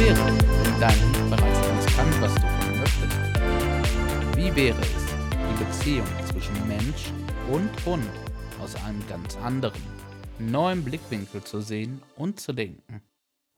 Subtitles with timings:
[0.00, 4.34] wäre, wenn dein bereits alles kann, was du von möchtest?
[4.34, 7.12] Wie wäre es, die Beziehung zwischen Mensch
[7.52, 8.08] und Hund
[8.62, 9.82] aus einem ganz anderen,
[10.38, 13.02] neuen Blickwinkel zu sehen und zu denken?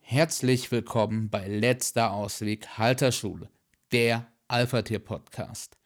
[0.01, 3.49] Herzlich willkommen bei Letzter Ausweg Halterschule,
[3.93, 5.77] der Alpha-Tier-Podcast,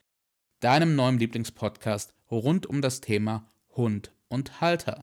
[0.61, 3.46] deinem neuen Lieblingspodcast rund um das Thema
[3.77, 5.02] Hund und Halter.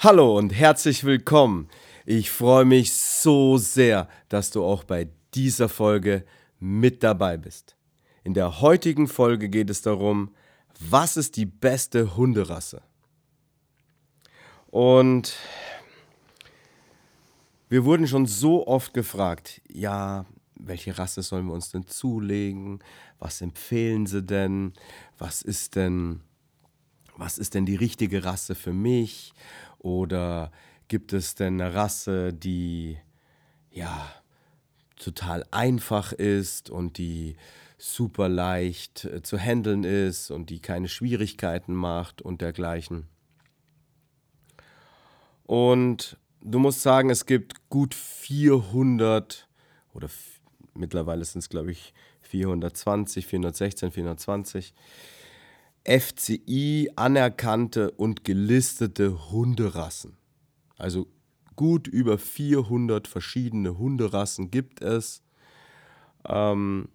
[0.00, 1.68] Hallo und herzlich willkommen.
[2.06, 2.92] Ich freue mich
[3.28, 6.24] so sehr, dass du auch bei dieser Folge
[6.58, 7.76] mit dabei bist.
[8.24, 10.30] In der heutigen Folge geht es darum,
[10.80, 12.80] was ist die beste Hunderasse?
[14.70, 15.36] Und
[17.68, 20.24] wir wurden schon so oft gefragt, ja,
[20.54, 22.78] welche Rasse sollen wir uns denn zulegen?
[23.18, 24.72] Was empfehlen sie denn?
[25.18, 26.22] Was ist denn
[27.18, 29.34] was ist denn die richtige Rasse für mich?
[29.80, 30.50] Oder
[30.86, 32.96] gibt es denn eine Rasse, die
[33.70, 34.10] ja
[34.96, 37.36] total einfach ist und die
[37.78, 43.06] super leicht äh, zu handeln ist und die keine Schwierigkeiten macht und dergleichen.
[45.44, 49.48] Und du musst sagen, es gibt gut 400
[49.94, 50.08] oder
[50.74, 54.74] mittlerweile sind es glaube ich 420, 416, 420
[55.84, 60.18] FCI anerkannte und gelistete Hunderassen.
[60.76, 61.06] Also
[61.58, 65.24] gut über 400 verschiedene Hunderassen gibt es,
[66.24, 66.88] ähm,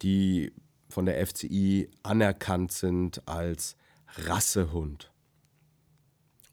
[0.00, 0.52] die
[0.88, 3.76] von der FCI anerkannt sind als
[4.24, 5.12] Rassehund.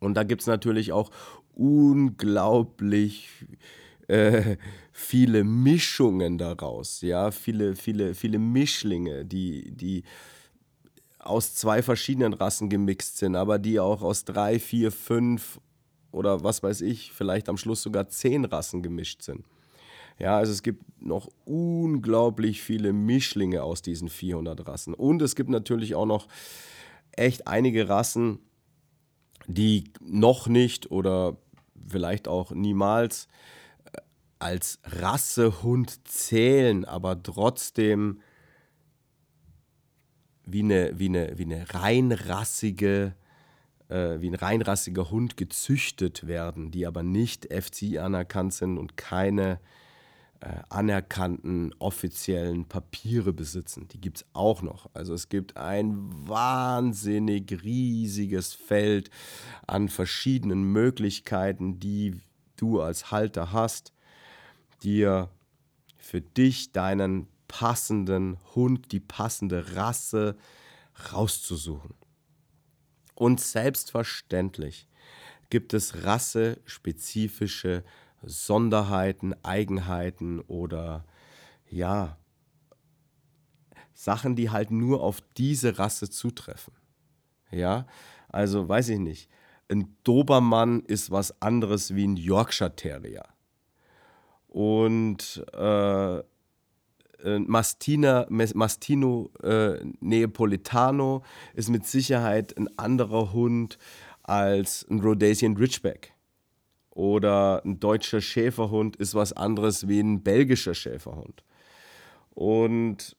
[0.01, 1.09] Und da gibt es natürlich auch
[1.53, 3.29] unglaublich
[4.09, 4.57] äh,
[4.91, 10.03] viele Mischungen daraus, ja, viele, viele, viele Mischlinge, die, die
[11.17, 15.61] aus zwei verschiedenen Rassen gemixt sind, aber die auch aus drei, vier, fünf
[16.13, 19.45] oder was weiß ich, vielleicht am Schluss sogar zehn Rassen gemischt sind.
[20.19, 24.93] Ja, also es gibt noch unglaublich viele Mischlinge aus diesen 400 Rassen.
[24.93, 26.27] Und es gibt natürlich auch noch
[27.11, 28.39] echt einige Rassen,
[29.47, 31.37] die noch nicht oder
[31.87, 33.27] vielleicht auch niemals
[33.91, 33.97] äh,
[34.39, 38.21] als Rassehund zählen, aber trotzdem
[40.45, 43.15] wie eine, wie eine, wie eine reinrassige,
[43.89, 49.59] äh, wie ein reinrassiger Hund gezüchtet werden, die aber nicht FCI anerkannt sind und keine
[50.43, 53.87] äh, anerkannten offiziellen Papiere besitzen.
[53.87, 54.89] Die gibt es auch noch.
[54.93, 55.95] Also es gibt ein
[56.27, 59.09] wahnsinnig riesiges Feld
[59.67, 62.19] an verschiedenen Möglichkeiten, die
[62.57, 63.93] du als Halter hast,
[64.83, 65.29] dir
[65.97, 70.35] für dich deinen passenden Hund, die passende Rasse
[71.13, 71.93] rauszusuchen.
[73.23, 74.89] Und selbstverständlich
[75.49, 77.85] gibt es rassespezifische
[78.21, 81.05] Sonderheiten, Eigenheiten oder
[81.69, 82.17] ja,
[83.93, 86.73] Sachen, die halt nur auf diese Rasse zutreffen.
[87.49, 87.87] Ja,
[88.27, 89.29] also weiß ich nicht.
[89.71, 93.23] Ein Dobermann ist was anderes wie ein Yorkshire Terrier.
[94.49, 96.23] Und äh,
[97.23, 101.23] äh, Mastina, Mastino äh, Neapolitano
[101.53, 103.77] ist mit Sicherheit ein anderer Hund
[104.23, 106.13] als ein Rhodesian Ridgeback.
[106.91, 111.43] Oder ein deutscher Schäferhund ist was anderes wie ein belgischer Schäferhund.
[112.29, 113.15] Und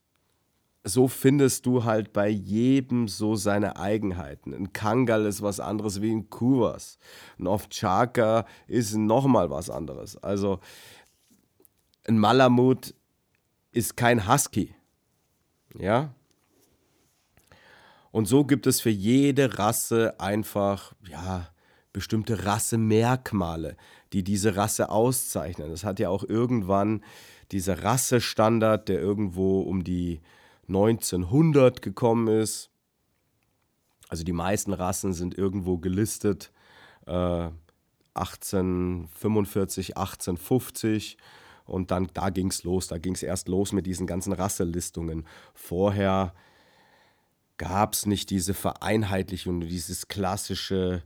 [0.85, 4.53] so findest du halt bei jedem so seine Eigenheiten.
[4.53, 6.99] Ein Kangal ist was anderes wie ein Kuvas.
[7.39, 10.17] Ein Ovtchaka ist nochmal was anderes.
[10.23, 10.61] Also
[12.07, 12.95] ein Malamut
[13.75, 14.75] ist kein Husky.
[15.79, 16.15] Ja?
[18.11, 21.49] Und so gibt es für jede Rasse einfach, ja,
[21.93, 23.77] bestimmte Rassemerkmale,
[24.13, 25.71] die diese Rasse auszeichnen.
[25.71, 27.03] Das hat ja auch irgendwann
[27.53, 30.21] dieser Rassestandard, der irgendwo um die
[30.69, 32.71] 1900 gekommen ist.
[34.09, 36.53] Also die meisten Rassen sind irgendwo gelistet.
[37.07, 37.51] Äh,
[38.15, 41.17] 1845, 1850
[41.67, 42.89] und dann, da ging es los.
[42.89, 45.27] Da ging es erst los mit diesen ganzen Rasselistungen.
[45.55, 46.35] Vorher
[47.57, 51.03] gab es nicht diese Vereinheitlichung, dieses klassische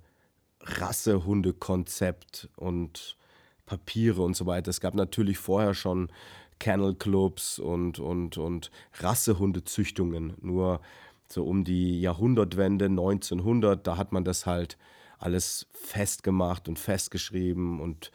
[0.63, 3.17] Rassehunde-Konzept und
[3.67, 4.71] Papiere und so weiter.
[4.71, 6.11] Es gab natürlich vorher schon
[6.59, 10.35] Kennel Clubs und, und, und Rassehundezüchtungen.
[10.41, 10.81] Nur
[11.29, 14.79] so um die Jahrhundertwende 1900, da hat man das halt
[15.19, 18.11] alles festgemacht und festgeschrieben und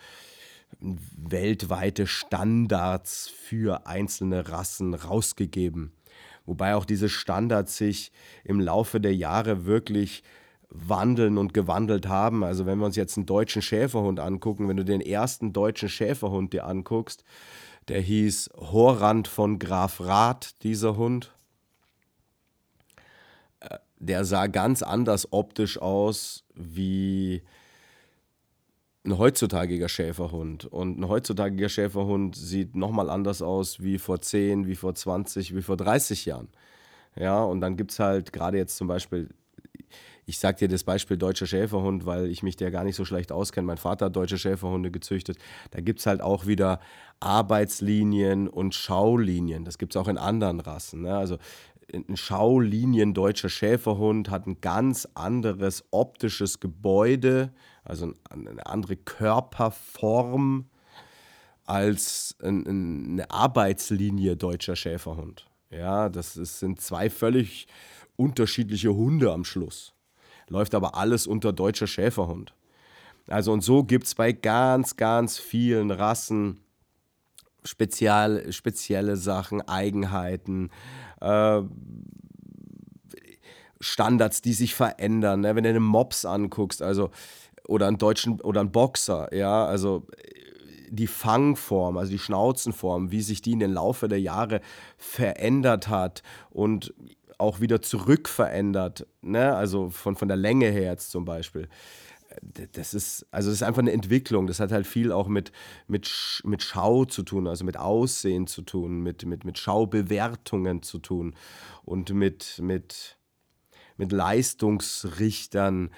[0.79, 5.91] weltweite Standards für einzelne Rassen rausgegeben.
[6.45, 8.11] Wobei auch diese Standards sich
[8.43, 10.23] im Laufe der Jahre wirklich
[10.69, 12.43] wandeln und gewandelt haben.
[12.43, 16.53] Also wenn wir uns jetzt einen deutschen Schäferhund angucken, wenn du den ersten deutschen Schäferhund
[16.53, 17.23] dir anguckst,
[17.89, 21.33] Der hieß Horrand von Graf Rath, dieser Hund.
[23.59, 27.43] Äh, der sah ganz anders optisch aus wie
[29.05, 30.65] ein heutzutagiger Schäferhund.
[30.65, 35.61] Und ein heutzutagiger Schäferhund sieht nochmal anders aus wie vor 10, wie vor 20, wie
[35.61, 36.47] vor 30 Jahren.
[37.15, 39.29] Ja, und dann gibt es halt gerade jetzt zum Beispiel,
[40.25, 43.31] ich sage dir das Beispiel deutscher Schäferhund, weil ich mich der gar nicht so schlecht
[43.31, 43.67] auskenne.
[43.67, 45.37] Mein Vater hat deutsche Schäferhunde gezüchtet.
[45.71, 46.79] Da gibt es halt auch wieder
[47.19, 49.65] Arbeitslinien und Schaulinien.
[49.65, 51.01] Das gibt es auch in anderen Rassen.
[51.01, 51.15] Ne?
[51.15, 51.37] Also
[51.93, 57.51] ein Schaulinien deutscher Schäferhund hat ein ganz anderes optisches Gebäude,
[57.83, 60.65] also eine andere Körperform
[61.65, 65.47] als eine Arbeitslinie deutscher Schäferhund.
[65.69, 67.67] Ja, das ist, sind zwei völlig
[68.15, 69.93] unterschiedliche Hunde am Schluss.
[70.47, 72.53] Läuft aber alles unter deutscher Schäferhund.
[73.27, 76.59] Also und so gibt es bei ganz, ganz vielen Rassen
[77.63, 80.69] spezial, spezielle Sachen, Eigenheiten,
[81.21, 81.61] äh,
[83.79, 85.41] Standards, die sich verändern.
[85.41, 85.55] Ne?
[85.55, 87.09] Wenn du einen Mops anguckst, also
[87.67, 90.05] oder einen deutschen oder einen Boxer, ja, also
[90.89, 94.61] die Fangform, also die Schnauzenform, wie sich die in den Laufe der Jahre
[94.97, 96.21] verändert hat
[96.51, 96.93] und
[97.39, 99.55] auch wieder zurück verändert, ne?
[99.55, 101.67] also von, von der Länge her jetzt zum Beispiel.
[102.73, 104.47] Das ist, also das ist einfach eine Entwicklung.
[104.47, 105.51] Das hat halt viel auch mit,
[105.87, 110.99] mit, mit Schau zu tun, also mit Aussehen zu tun, mit, mit, mit Schaubewertungen zu
[110.99, 111.35] tun
[111.83, 113.17] und mit, mit,
[113.97, 115.89] mit Leistungsrichtern,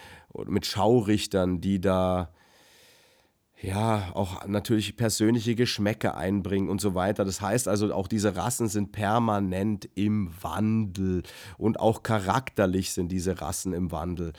[0.45, 2.29] mit Schaurichtern, die da
[3.61, 7.23] ja, auch natürlich persönliche Geschmäcke einbringen und so weiter.
[7.23, 11.23] Das heißt also, auch diese Rassen sind permanent im Wandel
[11.57, 14.33] und auch charakterlich sind diese Rassen im Wandel.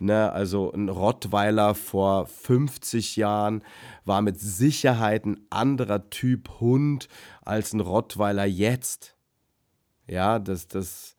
[0.00, 3.62] Ne, also ein Rottweiler vor 50 Jahren
[4.04, 7.08] war mit Sicherheit ein anderer Typ Hund
[7.42, 9.14] als ein Rottweiler jetzt.
[10.08, 11.11] Ja, das, das,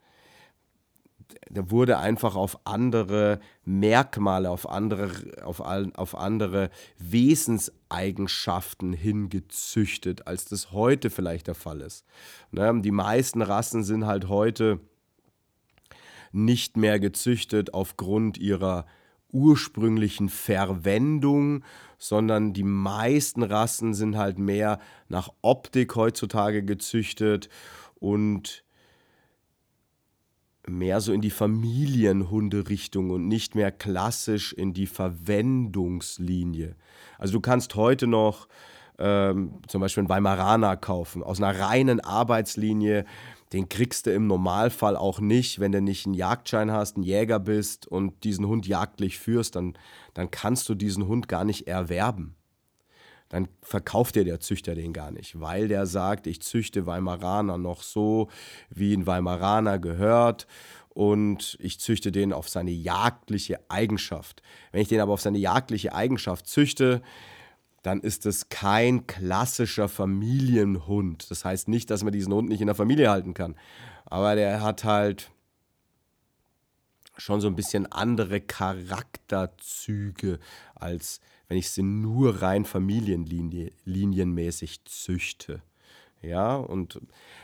[1.55, 5.09] wurde einfach auf andere Merkmale, auf andere,
[5.43, 12.05] auf, auf andere Wesenseigenschaften hingezüchtet, als das heute vielleicht der Fall ist.
[12.51, 12.81] Ne?
[12.81, 14.79] Die meisten Rassen sind halt heute
[16.31, 18.85] nicht mehr gezüchtet aufgrund ihrer
[19.31, 21.63] ursprünglichen Verwendung,
[21.97, 24.79] sondern die meisten Rassen sind halt mehr
[25.09, 27.49] nach Optik heutzutage gezüchtet
[27.95, 28.63] und
[30.67, 36.75] mehr so in die Familienhunde-Richtung und nicht mehr klassisch in die Verwendungslinie.
[37.17, 38.47] Also du kannst heute noch
[38.97, 43.05] ähm, zum Beispiel einen Weimaraner kaufen, aus einer reinen Arbeitslinie.
[43.51, 47.39] Den kriegst du im Normalfall auch nicht, wenn du nicht einen Jagdschein hast, ein Jäger
[47.39, 49.73] bist und diesen Hund jagdlich führst, dann,
[50.13, 52.35] dann kannst du diesen Hund gar nicht erwerben
[53.33, 57.81] dann verkauft dir der Züchter den gar nicht, weil der sagt, ich züchte Weimaraner noch
[57.81, 58.29] so,
[58.69, 60.45] wie ein Weimaraner gehört
[60.89, 64.43] und ich züchte den auf seine jagdliche Eigenschaft.
[64.71, 67.01] Wenn ich den aber auf seine jagdliche Eigenschaft züchte,
[67.81, 71.31] dann ist es kein klassischer Familienhund.
[71.31, 73.55] Das heißt nicht, dass man diesen Hund nicht in der Familie halten kann.
[74.05, 75.31] Aber der hat halt
[77.17, 80.37] schon so ein bisschen andere Charakterzüge
[80.75, 81.19] als
[81.53, 85.61] wenn ich sie nur rein familienlinienmäßig züchte.
[86.23, 86.99] Ja, und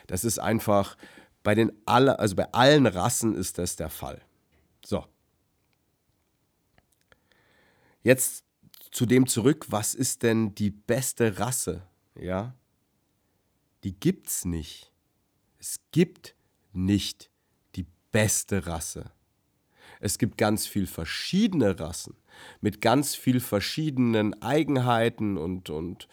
[0.08, 0.98] das ist einfach
[1.44, 4.20] bei den alle, also bei allen Rassen ist das der Fall.
[4.84, 5.06] So.
[8.02, 8.44] Jetzt
[8.90, 11.84] zu dem zurück, was ist denn die beste Rasse?
[12.16, 12.56] Ja?
[13.84, 14.92] Die gibt's nicht.
[15.60, 16.34] Es gibt
[16.74, 17.30] nicht
[17.76, 19.12] die beste Rasse.
[20.00, 22.16] Es gibt ganz viel verschiedene Rassen
[22.62, 26.08] mit ganz viel verschiedenen Eigenheiten und, und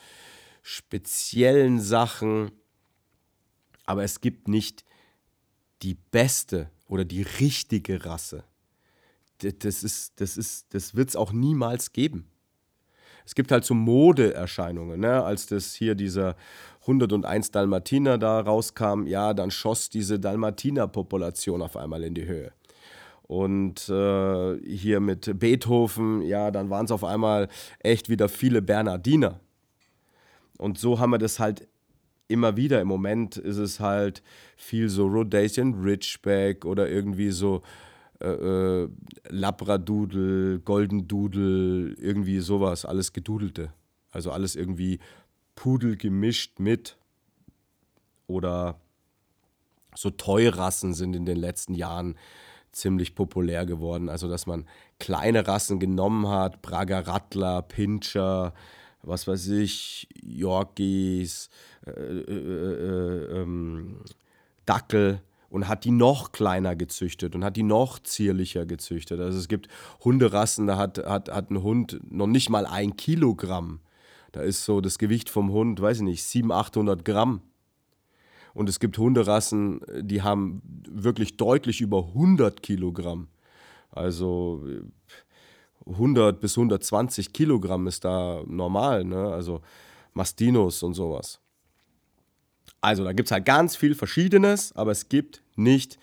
[0.63, 2.51] speziellen Sachen.
[3.85, 4.85] Aber es gibt nicht
[5.83, 8.45] die beste oder die richtige Rasse.
[9.39, 12.29] Das, ist, das, ist, das wird es auch niemals geben.
[13.27, 15.23] Es gibt halt so Modeerscheinungen, ne?
[15.25, 16.37] als das hier dieser
[16.83, 22.53] 101 Dalmatiner da rauskam, ja, dann schoss diese Dalmatiner-Population auf einmal in die Höhe.
[23.27, 27.49] Und äh, hier mit Beethoven, ja, dann waren es auf einmal
[27.81, 29.41] echt wieder viele Bernardiner.
[30.59, 31.67] Und so haben wir das halt
[32.29, 32.81] immer wieder.
[32.81, 34.23] Im Moment ist es halt
[34.57, 37.63] viel so Rhodesian Ridgeback oder irgendwie so
[38.21, 38.89] äh, äh,
[39.29, 43.73] Labradoodle, Golden Doodle, irgendwie sowas, alles Gedudelte.
[44.11, 44.99] Also alles irgendwie
[45.55, 46.97] Pudel gemischt mit
[48.27, 48.81] oder
[49.95, 52.17] so Teurassen sind in den letzten Jahren
[52.77, 54.09] ziemlich populär geworden.
[54.09, 54.67] Also, dass man
[54.99, 58.55] kleine Rassen genommen hat, Prager Rattler, Pinscher,
[59.03, 61.49] was weiß ich, Yorkies,
[61.87, 63.99] äh, äh, äh, ähm,
[64.65, 69.21] Dackel und hat die noch kleiner gezüchtet und hat die noch zierlicher gezüchtet.
[69.21, 69.69] Also es gibt
[70.05, 73.81] Hunderassen, da hat, hat, hat ein Hund noch nicht mal ein Kilogramm.
[74.33, 77.41] Da ist so das Gewicht vom Hund, weiß ich nicht, 700, 800 Gramm.
[78.57, 83.29] Und es gibt Hunderassen, die haben wirklich deutlich über 100 Kilogramm.
[83.91, 84.67] Also
[85.85, 89.29] 100 bis 120 Kilogramm ist da normal, ne?
[89.29, 89.61] Also
[90.15, 91.39] Mastinos und sowas.
[92.81, 95.99] Also da gibt es halt ganz viel Verschiedenes, aber es gibt nicht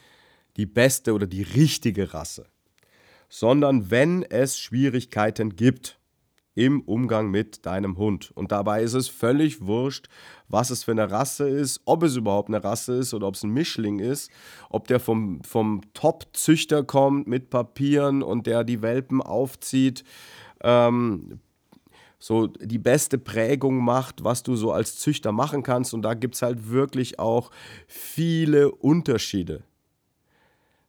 [0.55, 2.45] die beste oder die richtige Rasse.
[3.29, 5.97] Sondern wenn es Schwierigkeiten gibt,
[6.55, 8.31] im Umgang mit deinem Hund.
[8.35, 10.07] Und dabei ist es völlig wurscht,
[10.47, 13.43] was es für eine Rasse ist, ob es überhaupt eine Rasse ist oder ob es
[13.43, 14.29] ein Mischling ist,
[14.69, 20.03] ob der vom, vom Top-Züchter kommt mit Papieren und der die Welpen aufzieht,
[20.61, 21.39] ähm,
[22.19, 25.93] so die beste Prägung macht, was du so als Züchter machen kannst.
[25.93, 27.51] Und da gibt es halt wirklich auch
[27.87, 29.63] viele Unterschiede.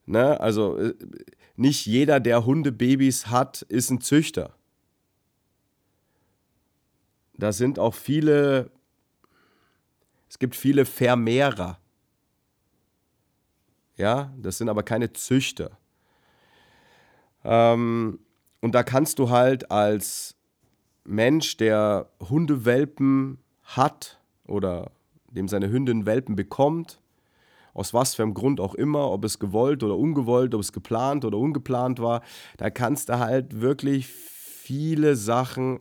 [0.07, 0.39] Ne?
[0.39, 0.95] Also äh,
[1.57, 4.55] nicht jeder, der Hundebabys hat, ist ein Züchter
[7.37, 8.71] da sind auch viele,
[10.29, 11.79] es gibt viele Vermehrer.
[13.97, 15.79] Ja, das sind aber keine Züchter.
[17.45, 18.19] Ähm,
[18.61, 20.37] und da kannst du halt als
[21.05, 24.91] Mensch, der Hundewelpen hat oder
[25.31, 27.01] dem seine Hündin Welpen bekommt,
[27.75, 31.25] aus was für einem Grund auch immer, ob es gewollt oder ungewollt, ob es geplant
[31.25, 32.23] oder ungeplant war,
[32.57, 35.81] da kannst du halt wirklich viele Sachen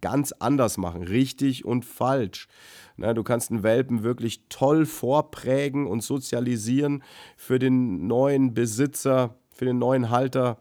[0.00, 2.48] ganz anders machen, richtig und falsch.
[2.96, 7.02] Na, du kannst einen Welpen wirklich toll vorprägen und sozialisieren
[7.36, 10.58] für den neuen Besitzer, für den neuen Halter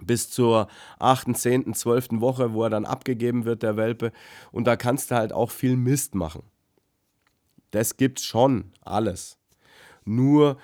[0.00, 0.68] bis zur
[0.98, 2.20] 8., 10., 12.
[2.20, 4.12] Woche, wo er dann abgegeben wird, der Welpe.
[4.50, 6.42] Und da kannst du halt auch viel Mist machen.
[7.70, 9.38] Das gibt's schon, alles.
[10.04, 10.58] Nur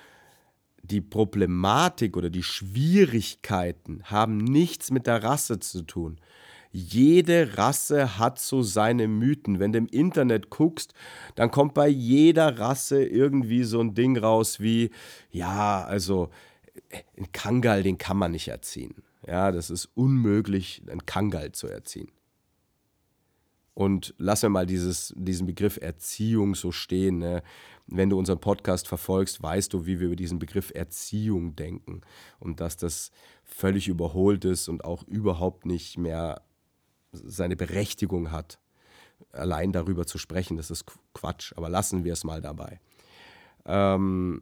[0.83, 6.19] die Problematik oder die Schwierigkeiten haben nichts mit der Rasse zu tun
[6.71, 9.59] jede Rasse hat so seine Mythen.
[9.59, 10.93] Wenn du im Internet guckst,
[11.35, 14.91] dann kommt bei jeder Rasse irgendwie so ein Ding raus wie,
[15.29, 16.29] ja, also
[17.17, 18.95] ein Kangal, den kann man nicht erziehen.
[19.27, 22.11] Ja, das ist unmöglich, einen Kangal zu erziehen.
[23.73, 27.19] Und lass mir mal dieses, diesen Begriff Erziehung so stehen.
[27.19, 27.41] Ne?
[27.87, 32.01] Wenn du unseren Podcast verfolgst, weißt du, wie wir über diesen Begriff Erziehung denken
[32.39, 33.11] und dass das
[33.43, 36.41] völlig überholt ist und auch überhaupt nicht mehr
[37.11, 38.59] seine Berechtigung hat,
[39.31, 40.57] allein darüber zu sprechen.
[40.57, 42.79] Das ist Quatsch, aber lassen wir es mal dabei.
[43.65, 44.41] Ähm,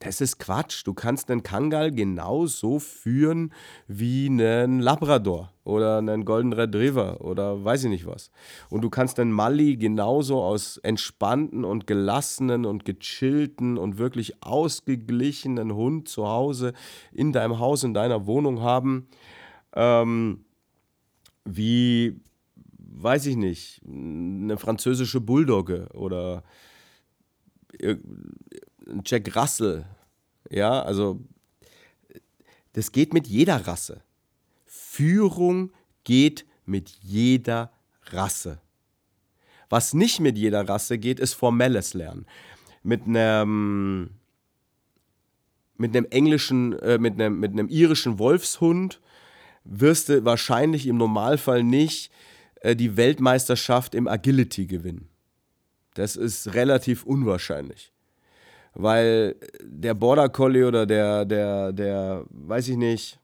[0.00, 0.86] das ist Quatsch.
[0.86, 3.52] Du kannst einen Kangal genauso führen
[3.86, 8.30] wie einen Labrador oder einen Golden Retriever oder weiß ich nicht was.
[8.70, 15.74] Und du kannst einen Mali genauso aus entspannten und gelassenen und gechillten und wirklich ausgeglichenen
[15.74, 16.72] Hund zu Hause
[17.12, 19.06] in deinem Haus, in deiner Wohnung haben.
[19.74, 20.46] Ähm,
[21.44, 22.20] wie,
[22.76, 26.44] weiß ich nicht, eine französische Bulldogge oder
[27.82, 29.86] ein Jack Russell.
[30.50, 31.20] Ja, also
[32.72, 34.02] das geht mit jeder Rasse.
[34.66, 35.72] Führung
[36.04, 37.72] geht mit jeder
[38.06, 38.60] Rasse.
[39.68, 42.26] Was nicht mit jeder Rasse geht, ist formelles Lernen.
[42.82, 44.10] Mit einem,
[45.76, 49.00] mit einem englischen, äh, mit, einem, mit einem irischen Wolfshund
[49.64, 52.10] wirst du wahrscheinlich im Normalfall nicht
[52.60, 55.08] äh, die Weltmeisterschaft im Agility gewinnen.
[55.94, 57.92] Das ist relativ unwahrscheinlich.
[58.74, 63.18] Weil der Border Collie oder der, der, der, weiß ich nicht,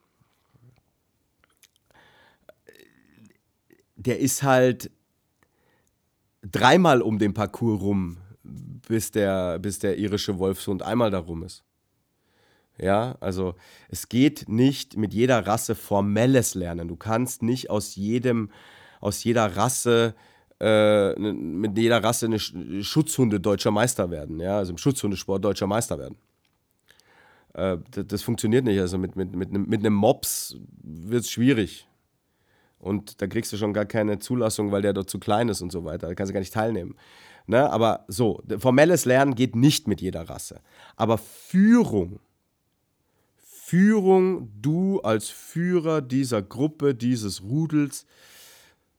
[3.94, 4.90] der ist halt
[6.42, 11.65] dreimal um den Parcours rum, bis der, bis der irische Wolfshund einmal da rum ist.
[12.78, 13.54] Ja, also
[13.88, 16.88] es geht nicht mit jeder Rasse formelles Lernen.
[16.88, 18.50] Du kannst nicht aus jedem,
[19.00, 20.14] aus jeder Rasse,
[20.60, 25.98] äh, mit jeder Rasse eine Schutzhunde deutscher Meister werden, ja, also im Schutzhundesport deutscher Meister
[25.98, 26.16] werden.
[27.54, 28.78] Äh, das, das, funktioniert nicht.
[28.78, 31.88] Also mit, mit, mit, mit einem Mops wird es schwierig.
[32.78, 35.72] Und da kriegst du schon gar keine Zulassung, weil der dort zu klein ist und
[35.72, 36.08] so weiter.
[36.08, 36.94] Da kannst du gar nicht teilnehmen.
[37.46, 37.70] Ne?
[37.70, 40.60] Aber so, formelles Lernen geht nicht mit jeder Rasse.
[40.96, 42.20] Aber Führung
[43.68, 48.06] Führung, du als Führer dieser Gruppe, dieses Rudels,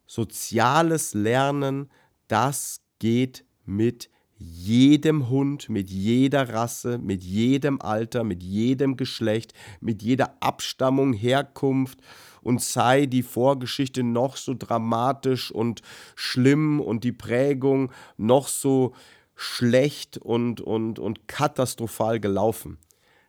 [0.06, 1.90] soziales Lernen,
[2.28, 10.04] das geht mit jedem Hund, mit jeder Rasse, mit jedem Alter, mit jedem Geschlecht, mit
[10.04, 12.00] jeder Abstammung, Herkunft
[12.42, 15.82] und sei die Vorgeschichte noch so dramatisch und
[16.18, 18.94] schlimm und die Prägung noch so
[19.34, 22.80] schlecht und, und, und katastrophal gelaufen.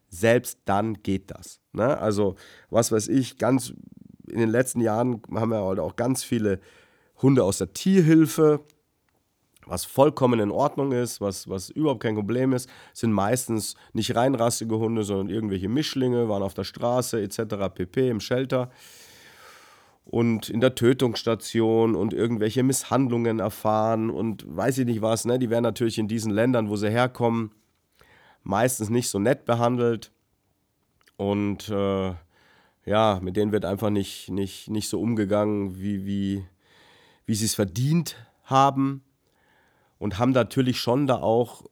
[0.08, 1.60] Selbst dann geht das.
[1.72, 1.98] Ne?
[1.98, 2.36] Also,
[2.70, 3.74] was weiß ich, ganz
[4.28, 6.60] in den letzten Jahren haben wir halt auch ganz viele
[7.20, 8.60] Hunde aus der Tierhilfe,
[9.66, 14.78] was vollkommen in Ordnung ist, was, was überhaupt kein Problem ist, sind meistens nicht reinrassige
[14.78, 17.40] Hunde, sondern irgendwelche Mischlinge, waren auf der Straße etc.
[17.74, 18.08] pp.
[18.08, 18.70] im Shelter
[20.04, 25.26] und in der Tötungsstation und irgendwelche Misshandlungen erfahren und weiß ich nicht was.
[25.26, 25.38] Ne?
[25.38, 27.50] Die werden natürlich in diesen Ländern, wo sie herkommen,
[28.48, 30.10] meistens nicht so nett behandelt
[31.18, 32.14] und äh,
[32.86, 36.46] ja, mit denen wird einfach nicht, nicht, nicht so umgegangen, wie, wie,
[37.26, 39.02] wie sie es verdient haben
[39.98, 41.64] und haben natürlich schon da auch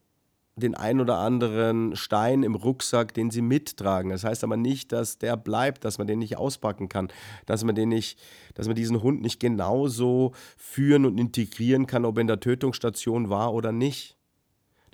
[0.56, 4.10] den ein oder anderen Stein im Rucksack, den sie mittragen.
[4.10, 7.08] Das heißt aber nicht, dass der bleibt, dass man den nicht auspacken kann,
[7.46, 8.18] dass man den nicht,
[8.54, 13.30] dass man diesen Hund nicht genauso führen und integrieren kann, ob er in der Tötungsstation
[13.30, 14.16] war oder nicht.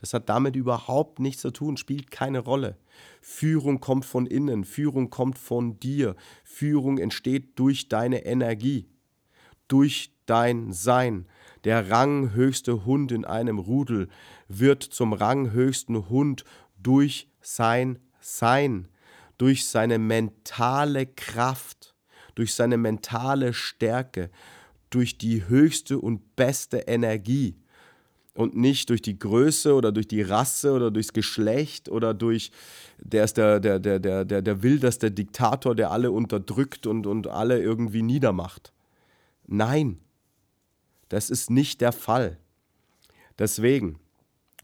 [0.03, 2.77] Das hat damit überhaupt nichts zu tun, spielt keine Rolle.
[3.21, 8.89] Führung kommt von innen, Führung kommt von dir, Führung entsteht durch deine Energie,
[9.69, 11.29] durch dein Sein.
[11.63, 14.09] Der ranghöchste Hund in einem Rudel
[14.49, 16.45] wird zum ranghöchsten Hund
[16.83, 18.89] durch sein Sein,
[19.39, 21.95] durch seine mentale Kraft,
[22.35, 24.31] durch seine mentale Stärke,
[24.91, 27.62] durch die höchste und beste Energie
[28.35, 32.51] und nicht durch die Größe oder durch die Rasse oder durchs Geschlecht oder durch,
[32.99, 37.27] der ist der, der, der, der, der, der wildeste Diktator, der alle unterdrückt und, und
[37.27, 38.73] alle irgendwie niedermacht.
[39.47, 39.99] Nein,
[41.09, 42.39] das ist nicht der Fall.
[43.39, 43.99] Deswegen,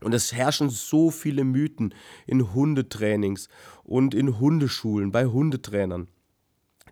[0.01, 1.95] und es herrschen so viele Mythen
[2.27, 3.49] in Hundetrainings
[3.85, 6.09] und in Hundeschulen, bei Hundetrainern.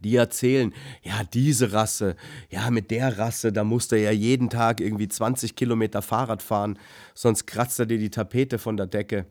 [0.02, 0.72] Die erzählen,
[1.02, 2.16] ja, diese Rasse,
[2.50, 6.78] ja, mit der Rasse, da musst du ja jeden Tag irgendwie 20 Kilometer Fahrrad fahren,
[7.14, 9.26] sonst kratzt er dir die Tapete von der Decke.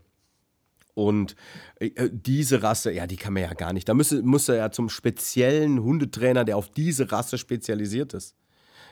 [0.93, 1.35] Und
[1.79, 3.87] äh, diese Rasse, ja, die kann man ja gar nicht.
[3.87, 8.35] Da muss, muss er ja zum speziellen Hundetrainer, der auf diese Rasse spezialisiert ist.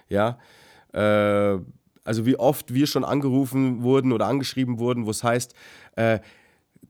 [0.10, 0.38] Ja,
[0.92, 1.60] äh,
[2.04, 5.54] also wie oft wir schon angerufen wurden oder angeschrieben wurden, wo es heißt,
[5.96, 6.20] äh,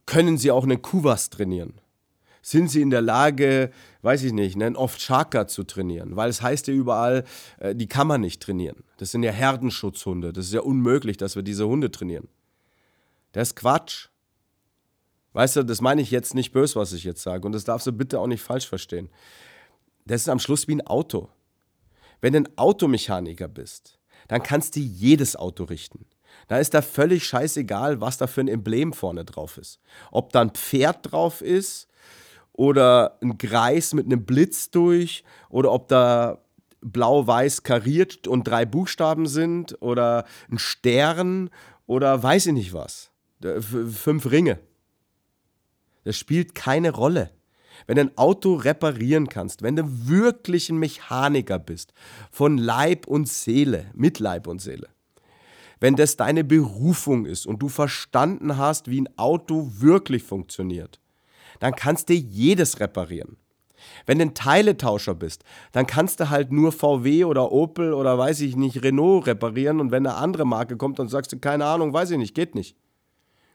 [0.06, 1.74] können Sie auch einen Kuvas trainieren?
[2.46, 6.18] Sind Sie in der Lage, weiß ich nicht, einen Oft-Shaka zu trainieren?
[6.18, 7.24] Weil es heißt ja überall,
[7.58, 8.84] äh, die kann man nicht trainieren.
[8.98, 10.34] Das sind ja Herdenschutzhunde.
[10.34, 12.28] Das ist ja unmöglich, dass wir diese Hunde trainieren.
[13.32, 14.10] Das ist Quatsch.
[15.32, 17.46] Weißt du, das meine ich jetzt nicht böse, was ich jetzt sage.
[17.46, 19.10] Und das darfst du bitte auch nicht falsch verstehen.
[20.06, 21.30] Das ist am Schluss wie ein Auto.
[22.20, 26.06] Wenn du ein Automechaniker bist, dann kannst du jedes Auto richten.
[26.50, 29.80] Da ist da völlig scheißegal, was da für ein Emblem vorne drauf ist.
[30.12, 31.88] Ob da ein Pferd drauf ist
[32.54, 36.40] oder ein Greis mit einem Blitz durch oder ob da
[36.82, 41.50] blau-weiß kariert und drei Buchstaben sind oder ein Stern
[41.88, 43.12] oder weiß ich nicht was.
[43.42, 44.60] Fünf Ringe.
[46.04, 47.32] Das spielt keine Rolle
[47.88, 51.94] wenn du ein Auto reparieren kannst, wenn du wirklich ein Mechaniker bist,
[52.32, 54.90] von Leib und Seele, mit Leib und Seele,
[55.80, 61.00] wenn das deine Berufung ist und du verstanden hast, wie ein Auto wirklich funktioniert,
[61.64, 63.38] dann kannst du jedes reparieren.
[64.06, 68.42] Wenn du ein Teiletauscher bist, dann kannst du halt nur VW oder Opel oder weiß
[68.42, 71.94] ich nicht, Renault reparieren und wenn eine andere Marke kommt, dann sagst du, keine Ahnung,
[71.94, 72.78] weiß ich nicht, geht nicht.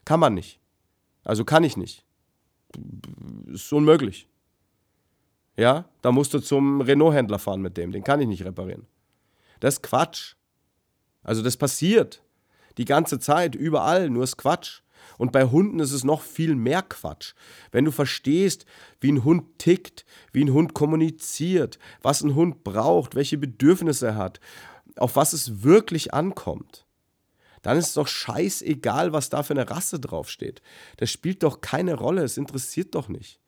[0.05, 0.59] Kann man nicht.
[1.23, 2.05] Also kann ich nicht
[3.47, 4.27] ist unmöglich.
[5.57, 8.87] Ja, da musst du zum Renault-Händler fahren mit dem, den kann ich nicht reparieren.
[9.59, 10.35] Das ist Quatsch.
[11.23, 12.23] Also das passiert
[12.77, 14.81] die ganze Zeit, überall, nur ist Quatsch.
[15.17, 17.33] Und bei Hunden ist es noch viel mehr Quatsch.
[17.71, 18.65] Wenn du verstehst,
[19.01, 24.15] wie ein Hund tickt, wie ein Hund kommuniziert, was ein Hund braucht, welche Bedürfnisse er
[24.15, 24.39] hat,
[24.95, 26.85] auf was es wirklich ankommt,
[27.61, 30.61] dann ist es doch scheißegal, was da für eine Rasse draufsteht.
[30.97, 33.39] Das spielt doch keine Rolle, es interessiert doch nicht.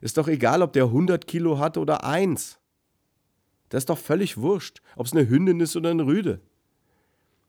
[0.00, 2.58] Ist doch egal, ob der 100 Kilo hat oder eins.
[3.68, 6.40] Das ist doch völlig wurscht, ob es eine Hündin ist oder eine Rüde.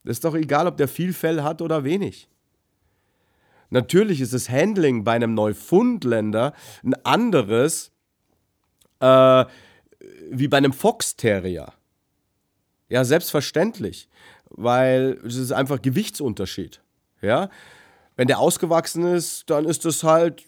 [0.04, 2.28] Das ist doch egal, ob der viel Fell hat oder wenig.
[3.72, 6.54] Natürlich ist das Handling bei einem Neufundländer
[6.84, 7.92] ein anderes
[9.00, 9.46] äh,
[10.30, 11.74] wie bei einem Fox Terrier.
[12.90, 14.08] Ja, selbstverständlich
[14.56, 16.82] weil es ist einfach Gewichtsunterschied.
[17.22, 17.50] Ja?
[18.16, 20.44] Wenn der ausgewachsen ist, dann ist das halt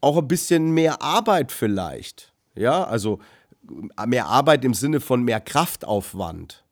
[0.00, 2.32] auch ein bisschen mehr Arbeit vielleicht.
[2.54, 3.18] Ja, also
[4.06, 6.64] mehr Arbeit im Sinne von mehr Kraftaufwand.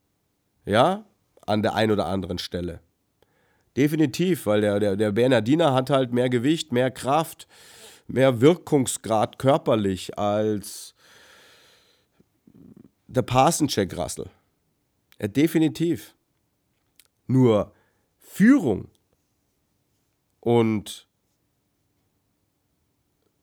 [0.65, 1.05] Ja,
[1.47, 2.81] an der einen oder anderen Stelle.
[3.77, 7.49] Definitiv, weil der, der, der Bernardiner hat halt mehr Gewicht, mehr Kraft,
[8.07, 10.95] mehr Wirkungsgrad körperlich als
[13.07, 14.31] der Passencheck Rassel.
[15.21, 16.15] Ja, definitiv.
[17.27, 17.73] Nur
[18.19, 18.89] Führung
[20.41, 21.09] und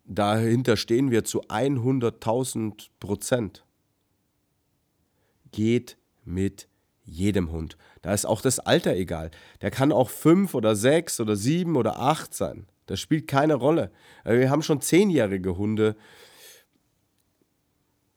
[0.05, 3.65] dahinter stehen wir zu 100.000 Prozent,
[5.51, 6.67] geht mit
[7.03, 7.77] jedem Hund.
[8.01, 9.31] Da ist auch das Alter egal.
[9.61, 12.67] Der kann auch fünf oder sechs oder sieben oder acht sein.
[12.87, 13.91] Das spielt keine Rolle.
[14.23, 15.95] Also wir haben schon zehnjährige Hunde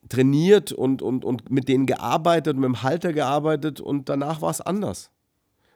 [0.09, 4.61] trainiert und, und, und mit denen gearbeitet, mit dem Halter gearbeitet und danach war es
[4.61, 5.11] anders.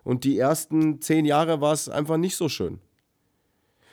[0.05, 2.81] Und die ersten zehn Jahre war es einfach nicht so schön.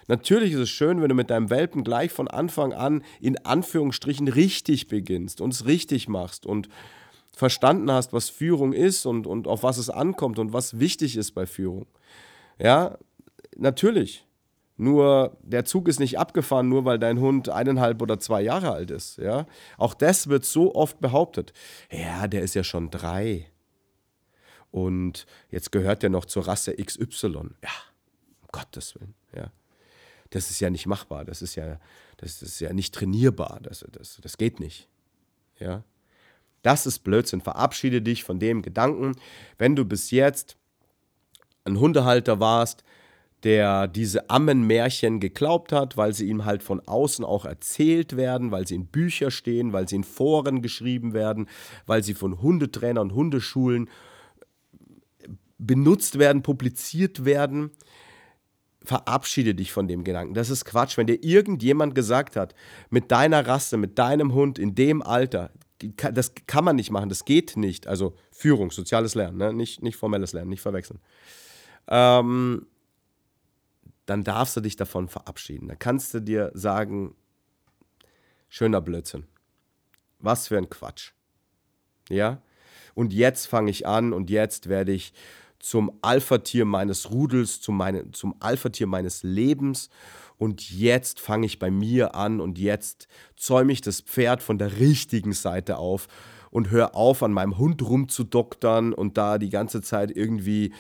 [0.08, 4.28] Natürlich ist es schön, wenn du mit deinem Welpen gleich von Anfang an in Anführungsstrichen
[4.28, 6.70] richtig beginnst und es richtig machst und
[7.38, 11.32] verstanden hast, was Führung ist und, und auf was es ankommt und was wichtig ist
[11.32, 11.88] bei Führung.
[12.60, 12.98] Ja,
[13.56, 14.26] natürlich.
[14.78, 18.92] Nur der Zug ist nicht abgefahren, nur weil dein Hund eineinhalb oder zwei Jahre alt
[18.92, 19.18] ist.
[19.18, 19.46] Ja?
[19.78, 21.54] Auch das wird so oft behauptet.
[21.90, 23.50] Ja, der ist ja schon drei.
[24.72, 27.30] Und jetzt gehört der noch zur Rasse XY.
[27.64, 27.70] Ja,
[28.42, 29.14] um Gottes Willen.
[29.34, 29.52] Ja.
[30.32, 31.24] Das ist ja nicht machbar.
[31.24, 31.80] Das ist ja,
[32.18, 33.60] das ist ja nicht trainierbar.
[33.62, 34.90] Das, das, das geht nicht.
[35.58, 35.86] Ja.
[36.66, 37.42] Das ist Blödsinn.
[37.42, 39.12] Verabschiede dich von dem Gedanken,
[39.60, 40.58] wenn du bis jetzt
[41.64, 42.84] ein Hundehalter warst,
[43.44, 48.66] der diese Ammenmärchen geglaubt hat, weil sie ihm halt von außen auch erzählt werden, weil
[48.66, 51.48] sie in Büchern stehen, weil sie in Foren geschrieben werden,
[51.86, 53.88] weil sie von Hundetrainern und Hundeschulen
[55.60, 57.70] benutzt werden, publiziert werden.
[58.84, 60.34] Verabschiede dich von dem Gedanken.
[60.34, 60.98] Das ist Quatsch.
[60.98, 62.56] Wenn dir irgendjemand gesagt hat,
[62.90, 67.26] mit deiner Rasse, mit deinem Hund in dem Alter, das kann man nicht machen, das
[67.26, 67.88] geht nicht.
[67.88, 69.54] Also Führung, soziales Lernen, ne?
[69.54, 71.00] nicht, nicht formelles Lernen, nicht verwechseln.
[71.88, 72.68] Ähm,
[74.06, 75.68] dann darfst du dich davon verabschieden.
[75.68, 77.16] Da kannst du dir sagen,
[78.50, 79.26] schöner Blödsinn.
[80.20, 81.12] Was für ein Quatsch.
[82.10, 82.42] Ja?
[82.94, 85.14] Und jetzt fange ich an und jetzt werde ich
[85.60, 89.90] zum Alpha-Tier meines Rudels, zum, meine, zum Alpha-Tier meines Lebens
[90.38, 94.80] und jetzt fange ich bei mir an und jetzt zäume ich das Pferd von der
[94.80, 96.08] richtigen Seite auf
[96.52, 100.74] und höre auf, an meinem Hund rumzudoktern und da die ganze Zeit irgendwie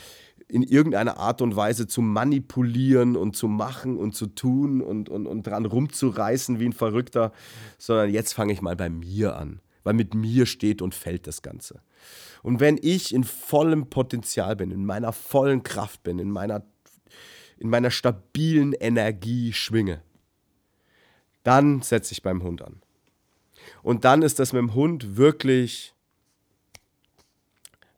[0.47, 5.25] in irgendeiner Art und Weise zu manipulieren und zu machen und zu tun und, und,
[5.25, 7.31] und dran rumzureißen wie ein Verrückter,
[7.77, 11.41] sondern jetzt fange ich mal bei mir an, weil mit mir steht und fällt das
[11.41, 11.81] Ganze.
[12.43, 16.63] Und wenn ich in vollem Potenzial bin, in meiner vollen Kraft bin, in meiner
[17.57, 20.01] in meiner stabilen Energie schwinge,
[21.43, 22.81] dann setze ich beim Hund an.
[23.83, 25.93] Und dann ist das mit dem Hund wirklich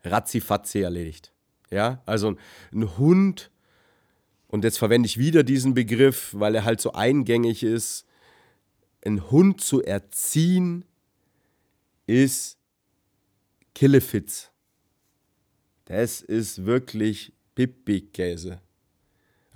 [0.04, 1.32] ratzifatzi erledigt.
[1.70, 2.36] Ja, also
[2.72, 3.52] ein Hund,
[4.48, 8.06] und jetzt verwende ich wieder diesen Begriff, weil er halt so eingängig ist,
[9.06, 10.86] ein Hund zu erziehen
[12.06, 12.58] ist
[13.76, 14.52] Killefitz.
[15.86, 18.62] Das ist wirklich Pipi-Käse.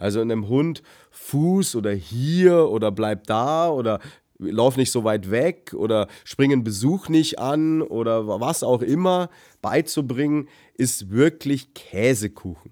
[0.01, 3.99] Also einem Hund Fuß oder hier oder bleib da oder
[4.39, 9.29] lauf nicht so weit weg oder springen Besuch nicht an oder was auch immer
[9.61, 12.71] beizubringen, ist wirklich Käsekuchen.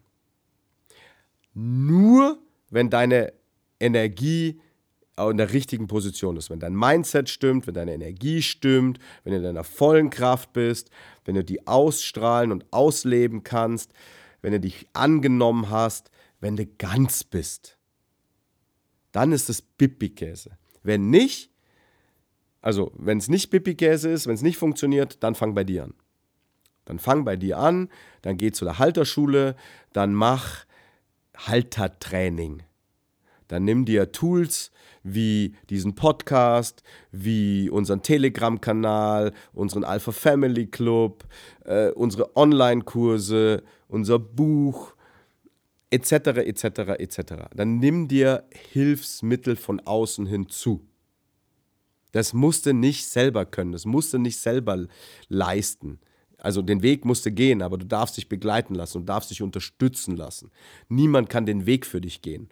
[1.54, 2.40] Nur
[2.72, 3.34] wenn deine
[3.80, 4.60] Energie
[5.16, 9.38] in der richtigen Position ist, wenn dein Mindset stimmt, wenn deine Energie stimmt, wenn du
[9.38, 10.90] in deiner vollen Kraft bist,
[11.26, 13.94] wenn du die ausstrahlen und ausleben kannst,
[14.42, 17.78] wenn du dich angenommen hast, wenn du ganz bist.
[19.12, 20.58] Dann ist es Pipi-Käse.
[20.84, 21.52] Wenn nicht,
[22.62, 25.94] also wenn es nicht Pipi-Käse ist, wenn es nicht funktioniert, dann fang bei dir an.
[26.86, 27.90] Dann fang bei dir an,
[28.22, 29.56] dann geh zu der Halterschule,
[29.94, 30.66] dann mach
[31.38, 32.64] Haltertraining.
[33.48, 34.72] Dann nimm dir Tools
[35.04, 41.26] wie diesen Podcast, wie unseren Telegram-Kanal, unseren Alpha Family Club,
[41.66, 44.94] äh, unsere Online-Kurse, unser Buch,
[45.92, 46.12] etc.,
[46.46, 46.64] etc.,
[47.00, 47.20] etc.
[47.56, 50.86] Dann nimm dir Hilfsmittel von außen hinzu.
[52.12, 54.88] Das musste nicht selber können, das musste nicht selber
[55.28, 56.00] leisten.
[56.38, 60.16] Also den Weg musste gehen, aber du darfst dich begleiten lassen und darfst dich unterstützen
[60.16, 60.52] lassen.
[60.88, 62.50] Niemand kann den Weg für dich gehen.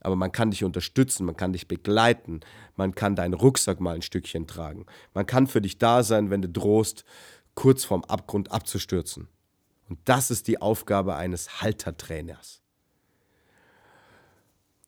[0.00, 2.40] Aber man kann dich unterstützen, man kann dich begleiten,
[2.76, 4.86] man kann deinen Rucksack mal ein Stückchen tragen.
[5.14, 7.04] Man kann für dich da sein, wenn du drohst,
[7.54, 9.28] kurz vorm Abgrund abzustürzen.
[9.88, 12.62] Und das ist die Aufgabe eines Haltertrainers.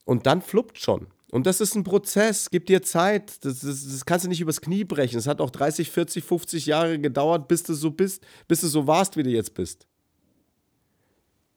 [0.09, 1.09] Und dann fluppt schon.
[1.31, 3.45] Und das ist ein Prozess, gib dir Zeit.
[3.45, 5.19] Das, das, das, kannst du nicht übers Knie brechen.
[5.19, 8.87] Es hat auch 30, 40, 50 Jahre gedauert, bis du so bist, bis du so
[8.87, 9.87] warst, wie du jetzt bist.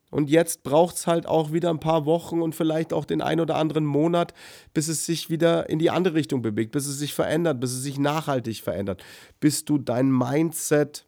[0.10, 3.40] Und jetzt braucht es halt auch wieder ein paar Wochen und vielleicht auch den einen
[3.40, 4.34] oder anderen Monat,
[4.74, 7.84] bis es sich wieder in die andere Richtung bewegt, bis es sich verändert, bis es
[7.84, 9.02] sich nachhaltig verändert,
[9.40, 11.08] bis du dein Mindset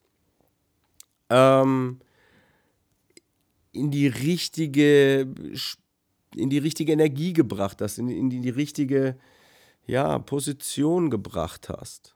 [1.29, 1.99] ähm,
[3.73, 5.27] in die richtige
[6.35, 9.17] in die richtige Energie gebracht hast, in, in die richtige
[9.85, 12.15] ja, Position gebracht hast.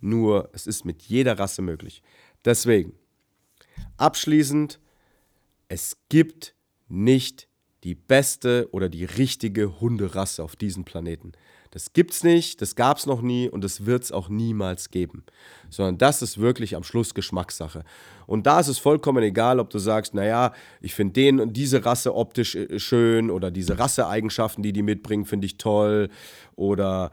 [0.00, 2.02] Nur es ist mit jeder Rasse möglich.
[2.44, 2.92] Deswegen,
[3.96, 4.80] abschließend,
[5.68, 6.54] es gibt
[6.88, 7.48] nicht
[7.84, 11.32] die beste oder die richtige Hunderasse auf diesem Planeten.
[11.74, 15.24] Das gibt's nicht, das gab's noch nie und das wird's auch niemals geben.
[15.70, 17.82] Sondern das ist wirklich am Schluss Geschmackssache.
[18.28, 21.84] Und da ist es vollkommen egal, ob du sagst, naja, ich finde den und diese
[21.84, 26.10] Rasse optisch äh, schön oder diese Rasseeigenschaften, die die mitbringen, finde ich toll
[26.54, 27.10] oder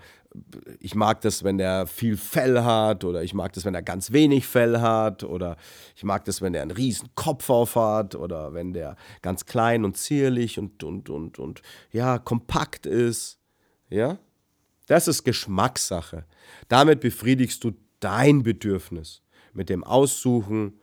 [0.80, 4.12] ich mag das, wenn der viel Fell hat oder ich mag das, wenn er ganz
[4.12, 5.58] wenig Fell hat oder
[5.95, 9.84] ich mag das, wenn er einen riesen Kopf auf hat oder wenn der ganz klein
[9.84, 13.39] und zierlich und, und, und, und ja, kompakt ist.
[13.89, 14.19] Ja,
[14.91, 16.25] das ist Geschmackssache.
[16.67, 19.21] Damit befriedigst du dein Bedürfnis
[19.54, 20.82] mit dem Aussuchen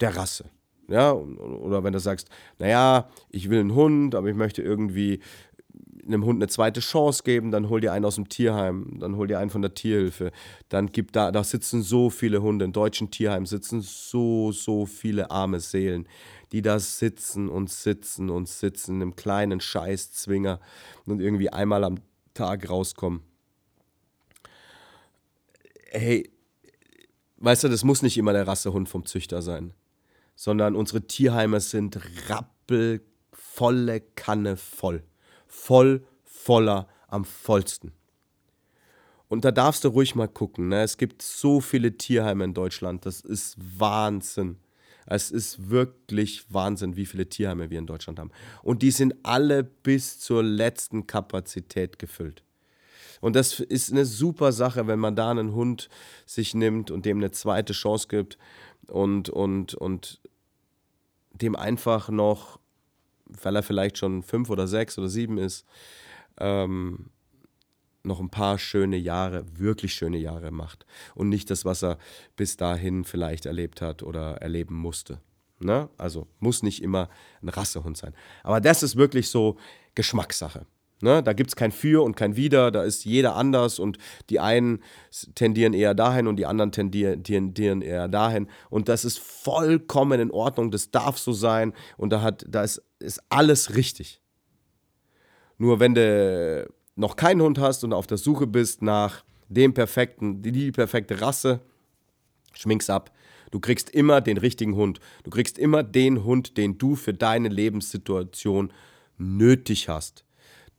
[0.00, 0.46] der Rasse.
[0.88, 5.20] Ja, oder wenn du sagst, naja, ich will einen Hund, aber ich möchte irgendwie
[6.04, 9.28] einem Hund eine zweite Chance geben, dann hol dir einen aus dem Tierheim, dann hol
[9.28, 10.32] dir einen von der Tierhilfe.
[10.68, 15.30] Dann gibt da, da sitzen so viele Hunde, in deutschen Tierheimen sitzen so, so viele
[15.30, 16.08] arme Seelen,
[16.50, 20.58] die da sitzen und sitzen und sitzen in einem kleinen Scheißzwinger
[21.06, 21.98] und irgendwie einmal am
[22.40, 23.20] Tag rauskommen.
[25.90, 26.32] Hey,
[27.36, 29.74] weißt du, das muss nicht immer der Rassehund vom Züchter sein,
[30.36, 32.00] sondern unsere Tierheime sind
[32.30, 35.04] rappelvolle Kanne voll.
[35.48, 37.92] Voll, voller, am vollsten.
[39.28, 40.68] Und da darfst du ruhig mal gucken.
[40.68, 40.82] Ne?
[40.82, 43.04] Es gibt so viele Tierheime in Deutschland.
[43.04, 44.56] Das ist Wahnsinn.
[45.10, 48.30] Es ist wirklich Wahnsinn, wie viele Tierheime wir in Deutschland haben.
[48.62, 52.44] Und die sind alle bis zur letzten Kapazität gefüllt.
[53.20, 55.88] Und das ist eine super Sache, wenn man da einen Hund
[56.26, 58.38] sich nimmt und dem eine zweite Chance gibt
[58.86, 60.20] und, und, und
[61.32, 62.60] dem einfach noch,
[63.26, 65.66] weil er vielleicht schon fünf oder sechs oder sieben ist,
[66.38, 67.10] ähm,
[68.02, 71.98] noch ein paar schöne Jahre, wirklich schöne Jahre macht und nicht das, was er
[72.36, 75.20] bis dahin vielleicht erlebt hat oder erleben musste.
[75.58, 75.90] Ne?
[75.98, 77.08] Also muss nicht immer
[77.42, 78.14] ein Rassehund sein.
[78.42, 79.58] Aber das ist wirklich so
[79.94, 80.66] Geschmackssache.
[81.02, 81.22] Ne?
[81.22, 84.82] Da gibt es kein Für und kein Wider, da ist jeder anders und die einen
[85.34, 88.48] tendieren eher dahin und die anderen tendieren, eher dahin.
[88.68, 92.82] Und das ist vollkommen in Ordnung, das darf so sein und da, hat, da ist,
[92.98, 94.20] ist alles richtig.
[95.56, 96.66] Nur wenn du
[97.00, 101.60] noch keinen Hund hast und auf der Suche bist nach dem perfekten, die perfekte Rasse,
[102.52, 103.10] schmink's ab.
[103.50, 105.00] Du kriegst immer den richtigen Hund.
[105.24, 108.72] Du kriegst immer den Hund, den du für deine Lebenssituation
[109.16, 110.24] nötig hast.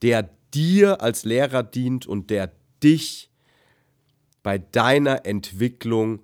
[0.03, 3.29] Der dir als Lehrer dient und der dich
[4.43, 6.23] bei deiner Entwicklung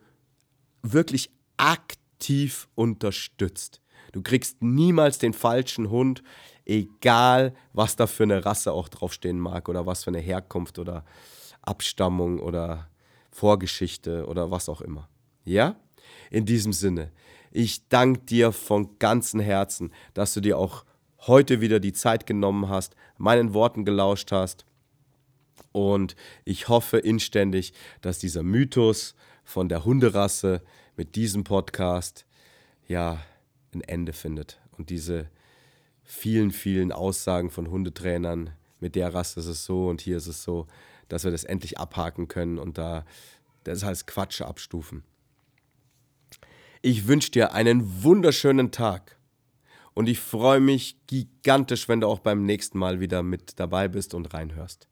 [0.84, 3.82] wirklich aktiv unterstützt.
[4.12, 6.24] Du kriegst niemals den falschen Hund,
[6.68, 11.06] egal was da für eine Rasse auch draufstehen mag oder was für eine Herkunft oder
[11.62, 12.90] Abstammung oder
[13.32, 15.08] Vorgeschichte oder was auch immer.
[15.46, 15.78] Ja?
[16.30, 17.12] In diesem Sinne,
[17.52, 20.84] ich danke dir von ganzem Herzen, dass du dir auch
[21.26, 24.66] heute wieder die Zeit genommen hast, meinen Worten gelauscht hast.
[25.72, 30.62] Und ich hoffe inständig, dass dieser Mythos von der Hunderasse
[30.98, 32.26] mit diesem Podcast
[32.88, 33.22] ja
[33.74, 35.30] ein Ende findet und diese
[36.08, 40.42] vielen, vielen Aussagen von Hundetrainern, mit der Rasse ist es so und hier ist es
[40.42, 40.68] so,
[41.10, 43.06] dass wir das endlich abhaken können und da
[43.64, 45.04] das als Quatsch abstufen.
[46.82, 49.18] Ich wünsche dir einen wunderschönen Tag
[49.94, 54.14] und ich freue mich gigantisch, wenn du auch beim nächsten Mal wieder mit dabei bist
[54.14, 54.88] und reinhörst.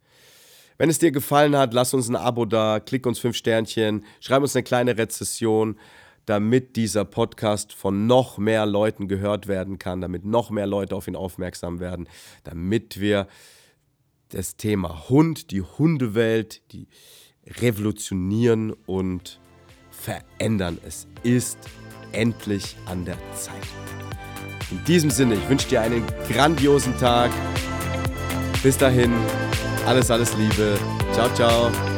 [0.78, 4.42] Wenn es dir gefallen hat, lass uns ein Abo da, klick uns fünf Sternchen, schreib
[4.42, 5.80] uns eine kleine Rezession
[6.26, 11.08] damit dieser Podcast von noch mehr Leuten gehört werden kann, damit noch mehr Leute auf
[11.08, 12.08] ihn aufmerksam werden,
[12.44, 13.28] damit wir
[14.30, 16.88] das Thema Hund, die Hundewelt, die
[17.62, 19.40] revolutionieren und
[19.92, 20.78] verändern.
[20.86, 21.58] Es ist
[22.12, 23.54] endlich an der Zeit.
[24.72, 27.32] In diesem Sinne, ich wünsche dir einen grandiosen Tag.
[28.64, 29.14] Bis dahin,
[29.86, 30.78] alles, alles Liebe.
[31.14, 31.95] Ciao, ciao.